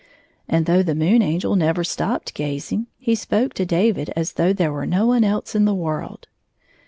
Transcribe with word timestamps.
Arid 0.49 0.65
though 0.65 0.81
the 0.81 0.95
Moon 0.95 1.21
Angel 1.21 1.55
never 1.55 1.83
stopped 1.83 2.33
gating, 2.33 2.87
he 2.97 3.13
spoke 3.13 3.53
to 3.53 3.67
David 3.67 4.11
as 4.15 4.33
though 4.33 4.51
there 4.51 4.73
were 4.73 4.87
no 4.87 5.05
one 5.05 5.23
else 5.23 5.53
in 5.53 5.65
the 5.65 5.75
world. 5.75 6.27